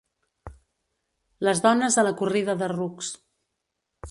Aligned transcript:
Les 1.49 1.61
dones 1.67 1.99
a 2.01 2.07
la 2.09 2.15
corrida 2.23 2.57
de 2.63 2.71
rucs. 2.77 3.13